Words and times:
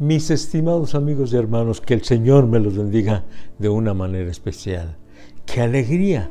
Mis 0.00 0.30
estimados 0.30 0.94
amigos 0.94 1.30
y 1.30 1.36
hermanos, 1.36 1.82
que 1.82 1.92
el 1.92 2.02
Señor 2.04 2.46
me 2.46 2.58
los 2.58 2.74
bendiga 2.74 3.22
de 3.58 3.68
una 3.68 3.92
manera 3.92 4.30
especial. 4.30 4.96
Qué 5.44 5.60
alegría 5.60 6.30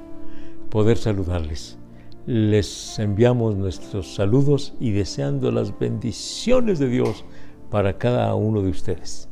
poder 0.71 0.97
saludarles. 0.97 1.77
Les 2.25 2.97
enviamos 2.97 3.55
nuestros 3.57 4.15
saludos 4.15 4.73
y 4.79 4.89
deseando 4.89 5.51
las 5.51 5.77
bendiciones 5.77 6.79
de 6.79 6.89
Dios 6.89 7.25
para 7.69 7.99
cada 7.99 8.33
uno 8.33 8.63
de 8.63 8.71
ustedes. 8.71 9.29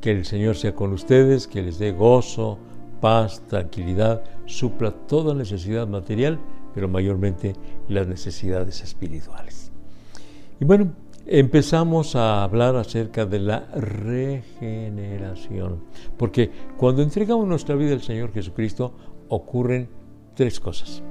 Que 0.00 0.10
el 0.12 0.24
Señor 0.24 0.56
sea 0.56 0.74
con 0.74 0.94
ustedes, 0.94 1.46
que 1.46 1.60
les 1.60 1.78
dé 1.78 1.92
gozo, 1.92 2.56
paz, 3.02 3.42
tranquilidad, 3.46 4.24
supla 4.46 4.90
toda 4.90 5.34
necesidad 5.34 5.86
material, 5.86 6.38
pero 6.74 6.88
mayormente 6.88 7.52
las 7.90 8.06
necesidades 8.06 8.82
espirituales. 8.82 9.70
Y 10.60 10.64
bueno, 10.64 10.94
empezamos 11.26 12.14
a 12.14 12.44
hablar 12.44 12.76
acerca 12.76 13.26
de 13.26 13.40
la 13.40 13.66
regeneración. 13.74 15.82
Porque 16.16 16.50
cuando 16.76 17.02
entregamos 17.02 17.48
nuestra 17.48 17.74
vida 17.74 17.94
al 17.94 18.02
Señor 18.02 18.32
Jesucristo, 18.32 18.94
ocurren 19.28 19.88
tres 20.34 20.60
cosas. 20.60 21.02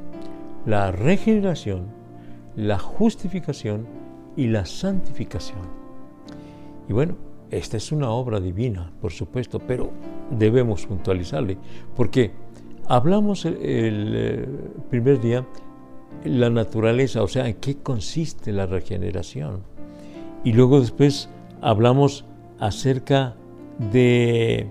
La 0.66 0.92
regeneración, 0.92 1.88
la 2.56 2.80
justificación 2.80 3.86
y 4.38 4.48
la 4.48 4.66
santificación. 4.66 5.59
Y 6.88 6.94
bueno, 6.94 7.18
esta 7.52 7.76
es 7.78 7.92
una 7.92 8.09
obra 8.09 8.40
divina, 8.40 8.92
por 9.02 9.12
supuesto, 9.12 9.59
pero 9.59 9.92
debemos 10.32 10.86
puntualizarle, 10.86 11.58
porque 11.95 12.32
hablamos 12.88 13.45
el, 13.45 13.58
el 13.64 14.48
primer 14.89 15.22
día 15.22 15.45
la 16.23 16.50
naturaleza, 16.50 17.22
o 17.22 17.28
sea, 17.28 17.48
en 17.48 17.56
qué 17.56 17.78
consiste 17.78 18.52
la 18.52 18.66
regeneración 18.66 19.75
y 20.46 20.54
luego 20.54 20.80
después 20.80 21.28
hablamos 21.60 22.24
acerca 22.60 23.36
de, 23.92 24.70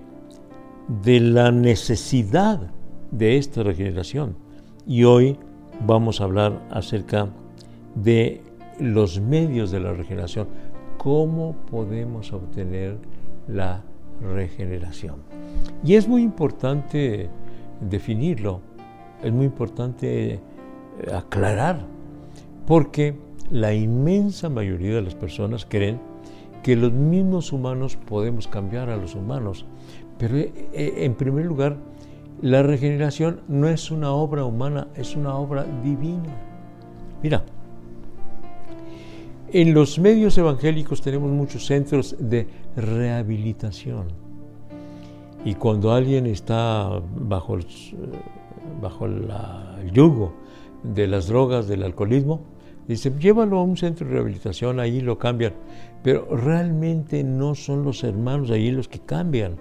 de 1.03 1.19
la 1.19 1.51
necesidad 1.51 2.71
de 3.11 3.37
esta 3.37 3.61
regeneración. 3.61 4.37
Y 4.87 5.03
hoy 5.03 5.37
vamos 5.85 6.21
a 6.21 6.23
hablar 6.23 6.65
acerca 6.71 7.27
de 7.93 8.41
los 8.79 9.19
medios 9.19 9.69
de 9.69 9.81
la 9.81 9.93
regeneración. 9.93 10.47
¿Cómo 10.97 11.55
podemos 11.69 12.31
obtener 12.31 12.97
la 13.47 13.83
regeneración? 14.21 15.17
Y 15.83 15.95
es 15.95 16.07
muy 16.07 16.23
importante 16.23 17.29
definirlo, 17.81 18.61
es 19.21 19.31
muy 19.31 19.45
importante 19.45 20.39
aclarar, 21.13 21.85
porque 22.65 23.15
la 23.49 23.73
inmensa 23.73 24.49
mayoría 24.49 24.95
de 24.95 25.01
las 25.01 25.15
personas 25.15 25.65
creen 25.65 25.99
que 26.63 26.75
los 26.75 26.91
mismos 26.91 27.53
humanos 27.53 27.95
podemos 27.95 28.47
cambiar 28.47 28.89
a 28.89 28.97
los 28.97 29.13
humanos. 29.13 29.65
Pero 30.17 30.37
eh, 30.37 30.51
eh, 30.73 30.93
en 30.99 31.13
primer 31.13 31.45
lugar, 31.45 31.77
la 32.41 32.63
regeneración 32.63 33.41
no 33.47 33.67
es 33.67 33.91
una 33.91 34.11
obra 34.11 34.45
humana, 34.45 34.87
es 34.95 35.15
una 35.15 35.35
obra 35.35 35.65
divina. 35.83 36.35
Mira, 37.21 37.43
en 39.51 39.73
los 39.73 39.99
medios 39.99 40.37
evangélicos 40.37 41.01
tenemos 41.01 41.31
muchos 41.31 41.65
centros 41.65 42.15
de 42.19 42.47
rehabilitación. 42.75 44.07
Y 45.45 45.53
cuando 45.53 45.93
alguien 45.93 46.25
está 46.25 46.99
bajo 47.15 47.55
el, 47.55 47.65
bajo 48.81 49.05
el 49.05 49.29
yugo 49.93 50.33
de 50.83 51.07
las 51.07 51.27
drogas, 51.27 51.67
del 51.67 51.83
alcoholismo, 51.83 52.54
Dice, 52.87 53.11
llévalo 53.19 53.57
a 53.57 53.63
un 53.63 53.77
centro 53.77 54.07
de 54.07 54.13
rehabilitación, 54.13 54.79
ahí 54.79 55.01
lo 55.01 55.17
cambian. 55.17 55.53
Pero 56.03 56.27
realmente 56.35 57.23
no 57.23 57.55
son 57.55 57.83
los 57.83 58.03
hermanos 58.03 58.51
ahí 58.51 58.71
los 58.71 58.87
que 58.87 58.99
cambian, 58.99 59.57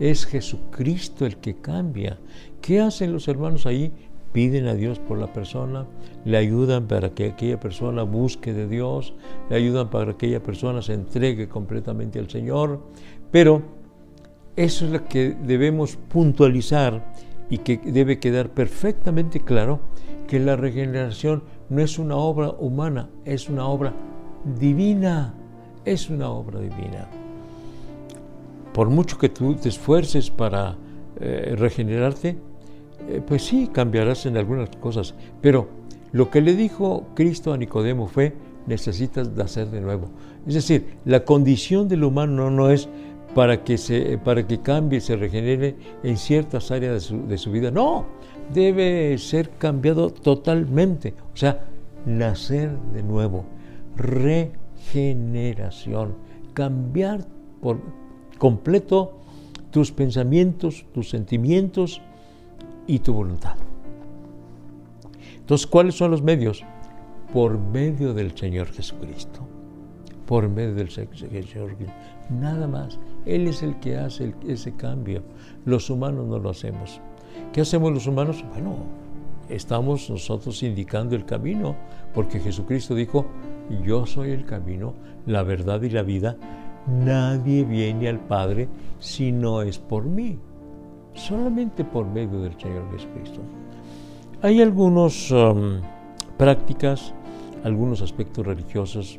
es 0.00 0.24
Jesucristo 0.24 1.26
el 1.26 1.36
que 1.36 1.56
cambia. 1.56 2.18
¿Qué 2.60 2.80
hacen 2.80 3.12
los 3.12 3.28
hermanos 3.28 3.66
ahí? 3.66 3.92
Piden 4.32 4.66
a 4.66 4.74
Dios 4.74 4.98
por 5.00 5.18
la 5.18 5.32
persona, 5.32 5.86
le 6.24 6.36
ayudan 6.36 6.86
para 6.86 7.10
que 7.10 7.26
aquella 7.26 7.58
persona 7.58 8.04
busque 8.04 8.52
de 8.52 8.68
Dios, 8.68 9.14
le 9.50 9.56
ayudan 9.56 9.90
para 9.90 10.06
que 10.06 10.12
aquella 10.12 10.42
persona 10.42 10.82
se 10.82 10.94
entregue 10.94 11.48
completamente 11.48 12.18
al 12.18 12.30
Señor. 12.30 12.80
Pero 13.30 13.62
eso 14.56 14.84
es 14.84 14.92
lo 14.92 15.04
que 15.06 15.36
debemos 15.42 15.96
puntualizar 15.96 17.12
y 17.50 17.58
que 17.58 17.78
debe 17.78 18.20
quedar 18.20 18.50
perfectamente 18.50 19.40
claro, 19.40 19.80
que 20.28 20.38
la 20.38 20.54
regeneración 20.54 21.42
no 21.70 21.80
es 21.80 21.98
una 21.98 22.16
obra 22.16 22.50
humana, 22.58 23.08
es 23.24 23.48
una 23.48 23.66
obra 23.66 23.94
divina, 24.58 25.32
es 25.84 26.10
una 26.10 26.28
obra 26.28 26.60
divina. 26.60 27.08
Por 28.74 28.90
mucho 28.90 29.16
que 29.18 29.28
tú 29.28 29.54
te 29.54 29.68
esfuerces 29.68 30.30
para 30.30 30.76
eh, 31.20 31.54
regenerarte, 31.56 32.36
eh, 33.08 33.22
pues 33.26 33.44
sí, 33.44 33.68
cambiarás 33.72 34.26
en 34.26 34.36
algunas 34.36 34.68
cosas, 34.76 35.14
pero 35.40 35.68
lo 36.12 36.28
que 36.30 36.40
le 36.40 36.54
dijo 36.54 37.06
Cristo 37.14 37.52
a 37.52 37.56
Nicodemo 37.56 38.08
fue, 38.08 38.34
necesitas 38.66 39.30
nacer 39.30 39.70
de 39.70 39.80
nuevo. 39.80 40.08
Es 40.46 40.54
decir, 40.54 40.98
la 41.04 41.24
condición 41.24 41.88
del 41.88 42.04
humano 42.04 42.50
no 42.50 42.70
es 42.70 42.88
para 43.34 43.62
que, 43.62 43.78
se, 43.78 44.18
para 44.18 44.46
que 44.46 44.60
cambie, 44.60 45.00
se 45.00 45.14
regenere 45.16 45.76
en 46.02 46.16
ciertas 46.16 46.70
áreas 46.72 46.94
de 46.94 47.00
su, 47.00 47.26
de 47.28 47.38
su 47.38 47.52
vida. 47.52 47.70
No, 47.70 48.06
debe 48.52 49.16
ser 49.18 49.50
cambiado 49.50 50.10
totalmente. 50.10 51.14
O 51.32 51.36
sea, 51.36 51.68
nacer 52.06 52.76
de 52.92 53.02
nuevo, 53.02 53.44
regeneración, 53.96 56.14
cambiar 56.54 57.26
por 57.60 57.80
completo 58.38 59.18
tus 59.70 59.92
pensamientos, 59.92 60.86
tus 60.92 61.10
sentimientos 61.10 62.00
y 62.86 63.00
tu 63.00 63.12
voluntad. 63.12 63.56
Entonces, 65.36 65.66
¿cuáles 65.66 65.96
son 65.96 66.10
los 66.10 66.22
medios? 66.22 66.64
Por 67.32 67.58
medio 67.58 68.14
del 68.14 68.36
Señor 68.36 68.68
Jesucristo. 68.68 69.40
Por 70.26 70.48
medio 70.48 70.74
del 70.74 70.90
Señor 70.90 71.14
Jesucristo. 71.14 71.94
Nada 72.30 72.66
más. 72.66 72.98
Él 73.26 73.48
es 73.48 73.62
el 73.62 73.78
que 73.80 73.96
hace 73.96 74.34
ese 74.46 74.74
cambio. 74.74 75.22
Los 75.64 75.90
humanos 75.90 76.26
no 76.26 76.38
lo 76.38 76.50
hacemos. 76.50 77.00
¿Qué 77.52 77.60
hacemos 77.60 77.92
los 77.92 78.06
humanos? 78.06 78.44
Bueno, 78.52 78.76
estamos 79.48 80.08
nosotros 80.08 80.62
indicando 80.62 81.16
el 81.16 81.24
camino, 81.24 81.76
porque 82.14 82.40
Jesucristo 82.40 82.94
dijo, 82.94 83.26
yo 83.84 84.06
soy 84.06 84.30
el 84.30 84.44
camino, 84.44 84.94
la 85.26 85.42
verdad 85.42 85.82
y 85.82 85.90
la 85.90 86.02
vida. 86.02 86.36
Nadie 86.86 87.64
viene 87.64 88.08
al 88.08 88.20
Padre 88.20 88.68
si 88.98 89.32
no 89.32 89.62
es 89.62 89.78
por 89.78 90.04
mí, 90.04 90.38
solamente 91.14 91.84
por 91.84 92.06
medio 92.06 92.40
del 92.40 92.58
Señor 92.58 92.90
Jesucristo. 92.92 93.40
Hay 94.42 94.62
algunas 94.62 95.30
um, 95.30 95.80
prácticas, 96.38 97.12
algunos 97.64 98.00
aspectos 98.00 98.46
religiosos 98.46 99.18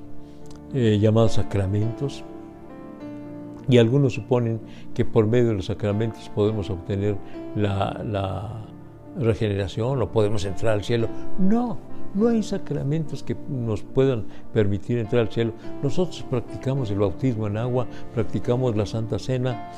eh, 0.73 0.97
llamados 1.00 1.33
sacramentos, 1.33 2.23
y 3.69 3.77
algunos 3.77 4.13
suponen 4.13 4.59
que 4.94 5.05
por 5.05 5.27
medio 5.27 5.49
de 5.49 5.53
los 5.55 5.66
sacramentos 5.66 6.29
podemos 6.29 6.69
obtener 6.69 7.17
la, 7.55 8.66
regeneración 9.19 10.01
o 10.01 10.09
podemos 10.09 10.45
entrar 10.45 10.73
al 10.73 10.85
cielo. 10.85 11.09
No, 11.38 11.77
no 12.13 12.29
hay 12.29 12.41
sacramentos 12.41 13.23
que 13.23 13.35
nos 13.50 13.83
puedan 13.83 14.23
permitir 14.53 15.00
entrar 15.00 15.23
al 15.23 15.29
cielo. 15.29 15.51
Nosotros 15.83 16.25
practicamos 16.29 16.91
el 16.91 17.00
bautismo 17.00 17.47
en 17.47 17.57
agua, 17.57 17.88
practicamos 18.13 18.75
la 18.77 18.85
Santa 18.85 19.19
Cena, 19.19 19.69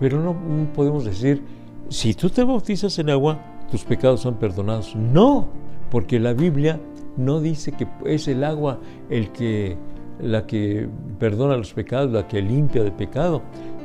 pero 0.00 0.20
no, 0.20 0.34
podemos 0.74 1.04
decir, 1.04 1.42
si 1.88 2.14
tú 2.14 2.30
te 2.30 2.42
bautizas 2.42 2.98
en 2.98 3.10
agua, 3.10 3.38
tus 3.70 3.84
pecados 3.84 4.20
son 4.20 4.34
perdonados. 4.34 4.96
No, 4.96 5.46
porque 5.88 6.18
la 6.18 6.32
Biblia 6.32 6.80
no 7.16 7.40
dice 7.40 7.72
que 7.72 7.86
es 8.06 8.26
el 8.28 8.42
agua 8.44 8.80
el 9.10 9.30
que 9.30 9.76
la 10.20 10.46
que 10.46 10.88
perdona 11.18 11.56
los 11.56 11.72
pecados, 11.72 12.12
la 12.12 12.26
que 12.26 12.40
limpia 12.40 12.82
de 12.82 12.92
pecado. 12.92 13.42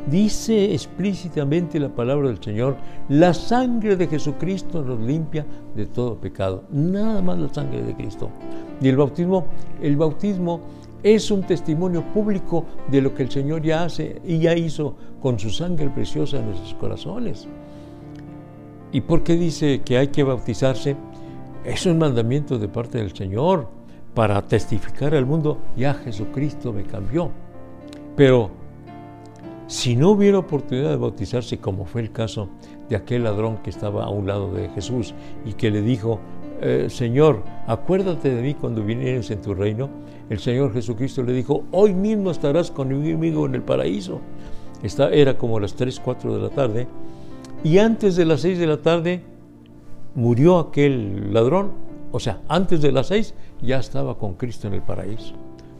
Dice 0.09 0.73
explícitamente 0.73 1.79
la 1.79 1.89
palabra 1.89 2.29
del 2.29 2.41
Señor, 2.41 2.77
la 3.09 3.33
sangre 3.33 3.97
de 3.97 4.07
Jesucristo 4.07 4.81
nos 4.81 4.99
limpia 5.01 5.45
de 5.75 5.85
todo 5.85 6.15
pecado. 6.15 6.63
Nada 6.71 7.21
más 7.21 7.37
la 7.37 7.53
sangre 7.53 7.81
de 7.81 7.93
Cristo. 7.93 8.29
Y 8.79 8.87
el 8.87 8.95
bautismo, 8.95 9.45
el 9.81 9.97
bautismo 9.97 10.61
es 11.03 11.29
un 11.29 11.43
testimonio 11.43 12.03
público 12.13 12.65
de 12.89 13.01
lo 13.01 13.13
que 13.13 13.23
el 13.23 13.31
Señor 13.31 13.61
ya 13.61 13.83
hace 13.83 14.21
y 14.25 14.39
ya 14.39 14.55
hizo 14.55 14.95
con 15.21 15.37
su 15.37 15.49
sangre 15.49 15.89
preciosa 15.89 16.37
en 16.39 16.47
nuestros 16.47 16.73
corazones. 16.75 17.47
¿Y 18.91 19.01
por 19.01 19.23
qué 19.23 19.35
dice 19.35 19.81
que 19.83 19.97
hay 19.97 20.07
que 20.07 20.23
bautizarse? 20.23 20.95
Es 21.65 21.85
un 21.85 21.97
mandamiento 21.97 22.57
de 22.57 22.69
parte 22.69 22.97
del 22.97 23.13
Señor 23.13 23.67
para 24.13 24.41
testificar 24.41 25.13
al 25.15 25.25
mundo, 25.25 25.59
ya 25.75 25.93
Jesucristo 25.93 26.73
me 26.73 26.83
cambió. 26.83 27.31
Pero 28.15 28.49
si 29.67 29.95
no 29.95 30.11
hubiera 30.11 30.39
oportunidad 30.39 30.91
de 30.91 30.95
bautizarse, 30.95 31.57
como 31.59 31.85
fue 31.85 32.01
el 32.01 32.11
caso 32.11 32.49
de 32.89 32.95
aquel 32.95 33.25
ladrón 33.25 33.57
que 33.57 33.69
estaba 33.69 34.05
a 34.05 34.09
un 34.09 34.25
lado 34.25 34.51
de 34.53 34.69
Jesús 34.69 35.13
y 35.45 35.53
que 35.53 35.69
le 35.69 35.81
dijo, 35.81 36.19
eh, 36.61 36.87
Señor, 36.89 37.43
acuérdate 37.67 38.33
de 38.33 38.41
mí 38.41 38.53
cuando 38.53 38.83
vinieres 38.83 39.29
en 39.29 39.41
tu 39.41 39.53
reino, 39.53 39.89
el 40.29 40.39
Señor 40.39 40.73
Jesucristo 40.73 41.21
le 41.21 41.33
dijo, 41.33 41.65
hoy 41.71 41.93
mismo 41.93 42.31
estarás 42.31 42.71
conmigo 42.71 43.45
en 43.45 43.55
el 43.55 43.61
paraíso. 43.61 44.21
Era 45.11 45.37
como 45.37 45.59
las 45.59 45.73
3, 45.73 45.99
4 45.99 46.35
de 46.35 46.41
la 46.41 46.49
tarde, 46.49 46.87
y 47.63 47.79
antes 47.79 48.15
de 48.15 48.25
las 48.25 48.41
6 48.41 48.59
de 48.59 48.67
la 48.67 48.77
tarde 48.77 49.21
murió 50.15 50.59
aquel 50.59 51.33
ladrón, 51.33 51.71
o 52.11 52.19
sea, 52.19 52.41
antes 52.47 52.81
de 52.81 52.91
las 52.91 53.07
6 53.07 53.33
ya 53.61 53.77
estaba 53.77 54.17
con 54.17 54.35
Cristo 54.35 54.67
en 54.67 54.75
el 54.75 54.81
paraíso. 54.81 55.33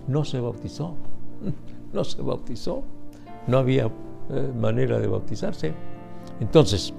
No 0.08 0.24
se 0.24 0.40
bautizó, 0.40 0.96
no 1.94 2.04
se 2.04 2.22
bautizó, 2.22 2.84
no 3.48 3.58
había 3.58 3.86
eh, 3.86 4.52
manera 4.60 5.00
de 5.00 5.08
bautizarse. 5.08 5.74
Entonces, 6.40 6.94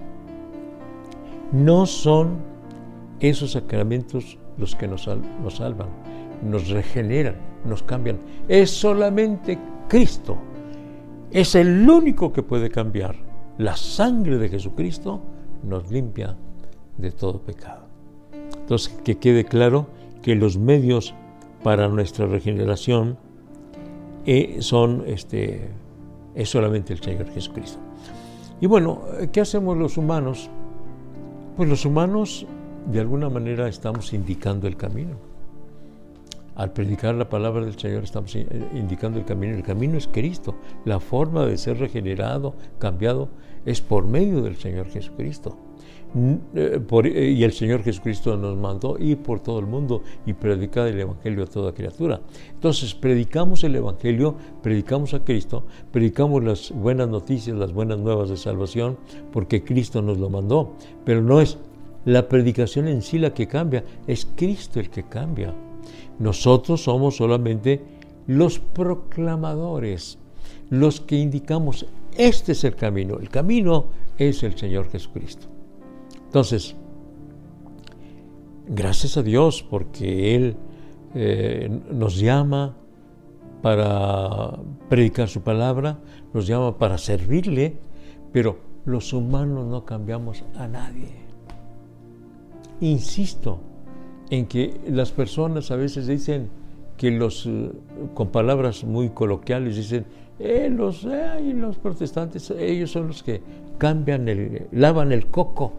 no 1.53 1.87
son 1.87 2.39
esos 3.21 3.53
sacramentos 3.53 4.39
los 4.59 4.75
que 4.75 4.89
nos, 4.89 5.09
nos 5.43 5.57
salvan, 5.57 5.89
nos 6.43 6.69
regeneran, 6.69 7.37
nos 7.65 7.83
cambian. 7.83 8.19
Es 8.49 8.71
solamente 8.71 9.59
Cristo. 9.89 10.37
Es 11.31 11.55
el 11.55 11.89
único 11.89 12.33
que 12.33 12.43
puede 12.43 12.71
cambiar. 12.71 13.15
La 13.59 13.77
sangre 13.77 14.39
de 14.39 14.49
Jesucristo 14.49 15.21
nos 15.63 15.91
limpia 15.91 16.37
de 16.97 17.11
todo 17.13 17.41
pecado. 17.41 17.87
Entonces, 18.61 18.95
que 19.05 19.19
quede 19.19 19.45
claro 19.45 19.87
que 20.23 20.35
los 20.35 20.59
medios 20.59 21.15
para 21.62 21.88
nuestra 21.88 22.26
regeneración 22.26 23.19
eh, 24.26 24.59
son 24.61 25.05
este, 25.06 25.69
es 26.35 26.49
solamente 26.50 26.93
el 26.93 27.00
Señor 27.00 27.31
Jesucristo. 27.32 27.79
Y 28.61 28.67
bueno, 28.67 29.03
¿qué 29.32 29.41
hacemos 29.41 29.76
los 29.76 29.97
humanos? 29.97 30.50
Pues 31.56 31.69
los 31.69 31.85
humanos 31.85 32.47
de 32.87 33.00
alguna 33.00 33.29
manera 33.29 33.69
estamos 33.69 34.12
indicando 34.12 34.67
el 34.67 34.76
camino. 34.76 35.17
Al 36.56 36.73
predicar 36.73 37.15
la 37.15 37.29
palabra 37.29 37.65
del 37.65 37.79
Señor 37.79 38.03
estamos 38.03 38.35
indicando 38.35 39.19
el 39.19 39.25
camino. 39.25 39.55
El 39.55 39.62
camino 39.62 39.97
es 39.97 40.09
Cristo. 40.09 40.56
La 40.85 40.99
forma 40.99 41.47
de 41.47 41.56
ser 41.56 41.79
regenerado, 41.79 42.55
cambiado, 42.79 43.29
es 43.65 43.81
por 43.81 44.06
medio 44.06 44.43
del 44.43 44.56
Señor 44.56 44.88
Jesucristo. 44.88 45.56
Eh, 46.55 46.81
eh, 47.05 47.34
y 47.37 47.44
el 47.44 47.52
Señor 47.52 47.82
Jesucristo 47.82 48.37
nos 48.37 48.56
mandó 48.56 48.96
ir 48.99 49.19
por 49.19 49.40
todo 49.40 49.58
el 49.58 49.66
mundo 49.66 50.02
y 50.25 50.32
predicar 50.32 50.88
el 50.88 50.99
Evangelio 50.99 51.44
a 51.44 51.46
toda 51.46 51.72
criatura. 51.72 52.20
Entonces, 52.55 52.94
predicamos 52.94 53.62
el 53.64 53.76
Evangelio, 53.76 54.34
predicamos 54.62 55.12
a 55.14 55.25
Cristo, 55.25 55.64
predicamos 55.93 56.43
las 56.43 56.72
buenas 56.72 57.08
noticias, 57.08 57.56
las 57.56 57.72
buenas 57.72 57.99
nuevas 57.99 58.31
de 58.31 58.37
salvación, 58.37 58.96
porque 59.32 59.62
Cristo 59.62 60.00
nos 60.00 60.19
lo 60.19 60.31
mandó. 60.31 60.72
Pero 61.05 61.22
no 61.22 61.40
es 61.40 61.58
la 62.05 62.26
predicación 62.28 62.88
en 62.88 63.02
sí 63.02 63.19
la 63.19 63.34
que 63.34 63.46
cambia, 63.46 63.84
es 64.06 64.26
Cristo 64.34 64.81
el 64.81 64.88
que 64.88 65.02
cambia. 65.02 65.55
Nosotros 66.19 66.82
somos 66.82 67.16
solamente 67.16 67.82
los 68.26 68.58
proclamadores, 68.58 70.19
los 70.70 71.00
que 71.00 71.16
indicamos, 71.16 71.87
este 72.16 72.52
es 72.52 72.64
el 72.64 72.76
camino, 72.76 73.19
el 73.19 73.28
camino 73.28 73.87
es 74.19 74.43
el 74.43 74.56
Señor 74.56 74.90
Jesucristo. 74.90 75.57
Entonces, 76.29 76.77
gracias 78.69 79.17
a 79.17 79.23
Dios 79.23 79.63
porque 79.63 80.37
Él 80.37 80.57
eh, 81.15 81.71
nos 81.91 82.21
llama 82.21 82.77
para 83.63 84.59
predicar 84.91 85.29
su 85.29 85.41
palabra, 85.41 85.99
nos 86.35 86.47
llama 86.47 86.77
para 86.77 86.99
servirle, 86.99 87.79
pero 88.31 88.59
los 88.85 89.15
humanos 89.15 89.67
no 89.67 89.87
cambiamos 89.87 90.45
a 90.55 90.69
nadie. 90.69 91.15
Insisto 92.81 93.61
en 94.29 94.47
que 94.47 94.79
las 94.87 95.13
personas 95.13 95.71
a 95.71 95.77
veces 95.77 96.07
dicen 96.07 96.51
que 96.99 97.11
los, 97.11 97.47
eh, 97.47 97.73
con 98.13 98.29
palabras 98.29 98.85
muy 98.85 99.09
coloquiales, 99.11 99.77
dicen, 99.77 100.05
eh, 100.39 100.69
los, 100.71 101.05
eh, 101.05 101.53
los 101.55 101.79
protestantes, 101.79 102.51
ellos 102.51 102.91
son 102.91 103.09
los 103.09 103.23
que 103.23 103.41
cambian, 103.79 104.29
el, 104.29 104.69
lavan 104.73 105.13
el 105.13 105.27
coco. 105.27 105.73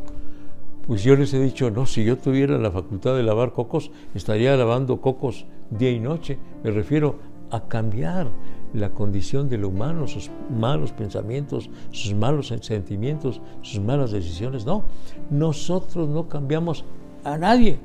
Pues 0.90 1.04
yo 1.04 1.16
les 1.16 1.32
he 1.36 1.40
dicho, 1.40 1.70
no, 1.70 1.86
si 1.86 2.04
yo 2.04 2.18
tuviera 2.18 2.58
la 2.58 2.72
facultad 2.72 3.16
de 3.16 3.22
lavar 3.22 3.54
cocos, 3.54 3.92
estaría 4.16 4.58
lavando 4.58 5.00
cocos 5.02 5.46
día 5.70 5.92
y 5.92 6.00
noche. 6.00 6.40
Me 6.64 6.72
refiero 6.72 7.18
a 7.52 7.68
cambiar 7.68 8.32
la 8.74 8.90
condición 8.90 9.50
del 9.50 9.66
humano, 9.66 10.08
sus 10.08 10.32
malos 10.50 10.92
pensamientos, 10.92 11.70
sus 11.92 12.16
malos 12.16 12.48
sentimientos, 12.62 13.40
sus 13.62 13.80
malas 13.82 14.10
decisiones. 14.10 14.66
No, 14.66 14.84
nosotros 15.30 16.10
no 16.10 16.28
cambiamos 16.28 16.86
a 17.24 17.38
nadie. 17.38 17.78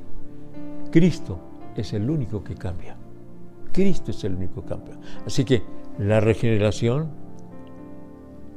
Cristo 0.89 1.37
es 1.75 1.93
el 1.93 2.09
único 2.09 2.43
que 2.43 2.55
cambia. 2.55 2.97
Cristo 3.71 4.09
es 4.09 4.23
el 4.23 4.33
único 4.33 4.63
que 4.63 4.69
cambia. 4.69 4.97
Así 5.27 5.45
que 5.45 5.61
la 5.99 6.21
regeneración, 6.21 7.11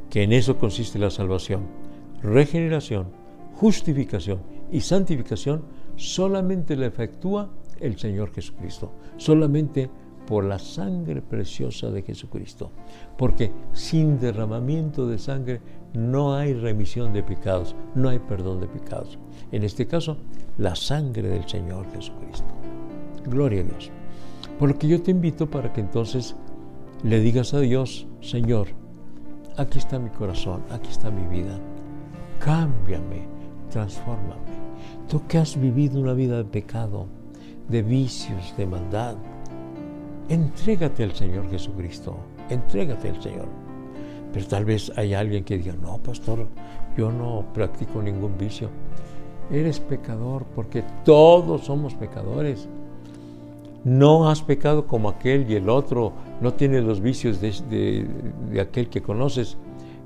que 0.09 0.23
en 0.23 0.33
eso 0.33 0.57
consiste 0.57 0.99
la 0.99 1.11
salvación, 1.11 1.67
regeneración, 2.23 3.28
justificación 3.59 4.41
y 4.71 4.81
santificación, 4.81 5.65
solamente 5.97 6.77
la 6.77 6.87
efectúa 6.87 7.51
el 7.81 7.99
Señor 7.99 8.33
Jesucristo. 8.33 8.93
Solamente 9.17 9.91
por 10.27 10.45
la 10.45 10.59
sangre 10.59 11.23
preciosa 11.23 11.91
de 11.91 12.03
Jesucristo. 12.03 12.71
Porque 13.17 13.51
sin 13.73 14.21
derramamiento 14.21 15.09
de 15.09 15.19
sangre 15.19 15.61
no 15.95 16.35
hay 16.35 16.53
remisión 16.55 17.13
de 17.13 17.23
pecados, 17.23 17.75
no 17.95 18.11
hay 18.11 18.19
perdón 18.19 18.61
de 18.61 18.69
pecados. 18.69 19.19
En 19.51 19.65
este 19.65 19.87
caso, 19.87 20.19
la 20.59 20.75
sangre 20.77 21.29
del 21.29 21.49
Señor 21.49 21.91
Jesucristo. 21.93 22.49
Gloria 23.25 23.63
a 23.63 23.65
Dios. 23.65 23.91
Por 24.59 24.69
lo 24.69 24.79
que 24.79 24.89
yo 24.89 25.03
te 25.03 25.11
invito 25.11 25.49
para 25.49 25.73
que 25.73 25.81
entonces 25.81 26.37
le 27.03 27.21
digas 27.21 27.55
a 27.55 27.61
Dios, 27.61 28.07
Señor, 28.21 28.69
aquí 29.57 29.79
está 29.79 29.99
mi 29.99 30.11
corazón, 30.11 30.63
aquí 30.71 30.91
está 30.91 31.11
mi 31.11 31.27
vida. 31.27 31.59
Cámbiame, 32.39 33.38
transfórmame. 33.69 34.41
Tú 35.09 35.27
que 35.27 35.39
has 35.39 35.59
vivido 35.59 36.01
una 36.01 36.13
vida 36.13 36.37
de 36.39 36.45
pecado, 36.45 37.07
de 37.69 37.83
vicios, 37.83 38.55
de 38.57 38.67
maldad, 38.67 39.17
entrégate 40.29 41.05
al 41.05 41.15
Señor 41.15 41.49
Jesucristo, 41.51 42.17
entrégate 42.51 43.11
al 43.11 43.23
Señor. 43.23 43.47
Pero 44.33 44.47
tal 44.47 44.65
vez 44.65 44.93
hay 44.97 45.15
alguien 45.15 45.45
que 45.45 45.57
diga, 45.57 45.75
no, 45.81 45.99
pastor, 45.99 46.47
yo 46.97 47.11
no 47.11 47.45
practico 47.55 48.03
ningún 48.03 48.37
vicio. 48.37 48.69
Eres 49.51 49.81
pecador 49.81 50.45
porque 50.55 50.85
todos 51.05 51.65
somos 51.65 51.95
pecadores. 51.95 52.69
No 53.85 54.29
has 54.29 54.43
pecado 54.43 54.87
como 54.87 55.09
aquel 55.09 55.51
y 55.51 55.55
el 55.55 55.71
otro, 55.71 56.13
no 56.43 56.53
tienes 56.53 56.85
los 56.85 57.01
vicios 57.01 57.41
de, 57.41 58.07
de 58.51 58.61
aquel 58.61 58.91
que 58.91 59.01
conoces, 59.01 59.57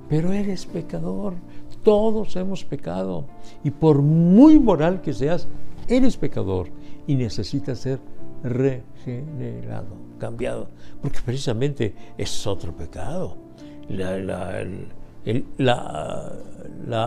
pero 0.08 0.32
eres 0.32 0.66
pecador. 0.66 1.34
Todos 1.82 2.36
hemos 2.36 2.64
pecado. 2.64 3.24
Y 3.64 3.70
por 3.70 4.02
muy 4.02 4.58
moral 4.58 5.00
que 5.00 5.12
seas, 5.12 5.48
eres 5.88 6.16
pecador 6.16 6.68
y 7.06 7.14
necesitas 7.16 7.78
ser 7.78 8.00
regenerado, 8.42 9.94
cambiado, 10.18 10.68
porque 11.00 11.20
precisamente 11.24 11.94
es 12.16 12.46
otro 12.46 12.72
pecado. 12.72 13.36
La, 13.88 14.62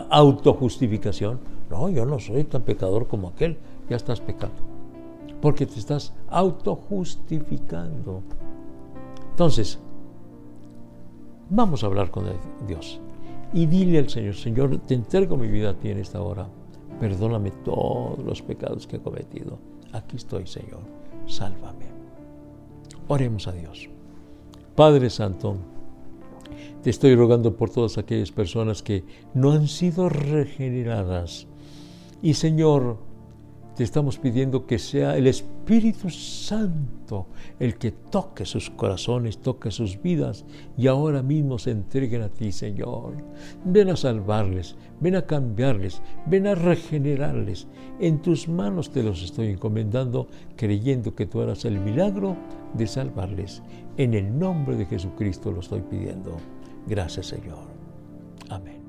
autojustificación. 0.10 1.40
No, 1.70 1.90
yo 1.90 2.06
no 2.06 2.20
soy 2.20 2.44
tan 2.44 2.62
pecador 2.62 3.08
como 3.08 3.30
aquel, 3.30 3.58
ya 3.90 3.96
estás 3.96 4.22
pecando, 4.22 4.62
porque 5.42 5.66
te 5.66 5.80
estás 5.80 6.14
autojustificando. 6.30 8.22
Entonces, 9.32 9.80
vamos 11.50 11.84
a 11.84 11.88
hablar 11.88 12.12
con 12.12 12.26
Dios 12.68 13.00
y 13.56 13.66
dile 13.66 13.98
al 13.98 14.10
Señor, 14.10 14.36
Señor, 14.36 14.78
te 14.86 14.94
entrego 14.94 15.36
mi 15.36 15.48
vida 15.48 15.72
a 15.72 15.74
ti 15.74 15.90
en 15.90 15.98
esta 15.98 16.22
hora. 16.22 16.48
Perdóname 17.00 17.50
todos 17.64 18.20
los 18.20 18.44
pecados 18.44 18.86
que 18.86 18.98
he 18.98 19.00
cometido. 19.00 19.58
Aquí 19.92 20.18
estoy, 20.18 20.46
Señor 20.46 20.82
sálvame. 21.28 21.86
Oremos 23.08 23.48
a 23.48 23.52
Dios. 23.52 23.90
Padre 24.76 25.10
Santo, 25.10 25.58
te 26.82 26.90
estoy 26.90 27.16
rogando 27.16 27.56
por 27.56 27.70
todas 27.70 27.98
aquellas 27.98 28.32
personas 28.32 28.82
que 28.82 29.04
no 29.34 29.52
han 29.52 29.68
sido 29.68 30.10
regeneradas. 30.10 31.48
Y 32.22 32.34
Señor, 32.34 32.98
te 33.76 33.84
estamos 33.84 34.18
pidiendo 34.18 34.66
que 34.66 34.80
sea 34.80 35.18
el 35.18 35.28
Espíritu 35.28 36.10
Santo 36.10 37.28
el 37.60 37.78
que 37.78 37.92
toque 37.92 38.46
sus 38.46 38.70
corazones, 38.70 39.40
toque 39.40 39.70
sus 39.70 40.02
vidas 40.02 40.46
y 40.78 40.88
ahora 40.88 41.22
mismo 41.22 41.60
se 41.60 41.72
entreguen 41.72 42.22
a 42.22 42.30
ti, 42.30 42.52
Señor. 42.52 43.16
Ven 43.66 43.90
a 43.90 43.98
salvarles, 43.98 44.76
ven 45.02 45.16
a 45.16 45.26
cambiarles, 45.26 46.02
ven 46.26 46.48
a 46.48 46.56
regenerarles. 46.56 47.68
En 48.00 48.22
tus 48.22 48.48
manos 48.48 48.92
te 48.92 49.04
los 49.04 49.22
estoy 49.22 49.48
encomendando, 49.48 50.28
creyendo 50.56 51.14
que 51.14 51.26
tú 51.26 51.42
harás 51.42 51.66
el 51.66 51.80
milagro 51.80 52.38
de 52.74 52.88
salvarles. 52.88 53.62
En 53.98 54.14
el 54.14 54.38
nombre 54.38 54.76
de 54.78 54.86
Jesucristo 54.86 55.52
lo 55.52 55.60
estoy 55.60 55.82
pidiendo. 55.82 56.38
Gracias, 56.88 57.28
Señor. 57.28 57.66
Amén. 58.50 58.85